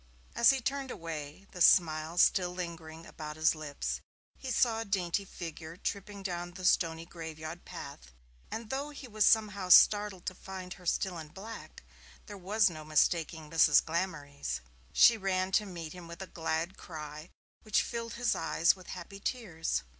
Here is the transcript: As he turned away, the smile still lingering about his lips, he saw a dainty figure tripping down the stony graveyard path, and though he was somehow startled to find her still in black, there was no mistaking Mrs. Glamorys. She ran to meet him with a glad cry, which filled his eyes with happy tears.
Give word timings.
As 0.35 0.49
he 0.49 0.59
turned 0.59 0.89
away, 0.89 1.45
the 1.51 1.61
smile 1.61 2.17
still 2.17 2.49
lingering 2.49 3.05
about 3.05 3.35
his 3.35 3.53
lips, 3.53 4.01
he 4.39 4.49
saw 4.49 4.79
a 4.79 4.83
dainty 4.85 5.25
figure 5.25 5.77
tripping 5.77 6.23
down 6.23 6.53
the 6.55 6.65
stony 6.65 7.05
graveyard 7.05 7.65
path, 7.65 8.11
and 8.49 8.71
though 8.71 8.89
he 8.89 9.07
was 9.07 9.27
somehow 9.27 9.69
startled 9.69 10.25
to 10.25 10.33
find 10.33 10.73
her 10.73 10.87
still 10.87 11.19
in 11.19 11.27
black, 11.27 11.83
there 12.25 12.35
was 12.35 12.67
no 12.67 12.83
mistaking 12.83 13.47
Mrs. 13.51 13.83
Glamorys. 13.85 14.61
She 14.91 15.17
ran 15.19 15.51
to 15.51 15.67
meet 15.67 15.93
him 15.93 16.07
with 16.07 16.23
a 16.23 16.33
glad 16.33 16.77
cry, 16.79 17.29
which 17.61 17.83
filled 17.83 18.13
his 18.13 18.33
eyes 18.33 18.75
with 18.75 18.87
happy 18.87 19.19
tears. 19.19 19.83